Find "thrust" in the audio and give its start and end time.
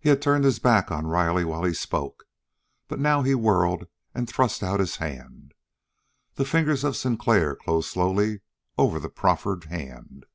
4.28-4.60